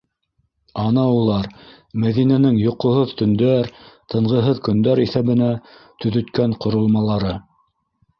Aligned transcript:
Ана 0.83 1.01
улар- 1.15 1.49
Мәҙинәнең 2.05 2.57
йоҡоһоҙ 2.61 3.13
төндәр, 3.19 3.69
тынғыһыҙ 4.13 4.63
көндәр 4.69 5.03
иҫәбенә 5.05 5.51
төҙөткән 6.05 6.57
ҡоролмалары. 6.65 7.35